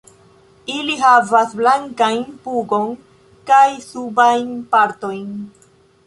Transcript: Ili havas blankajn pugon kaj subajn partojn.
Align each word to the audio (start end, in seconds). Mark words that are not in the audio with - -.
Ili 0.75 0.93
havas 0.99 1.51
blankajn 1.59 2.23
pugon 2.47 2.87
kaj 3.51 3.67
subajn 3.89 4.49
partojn. 4.73 5.29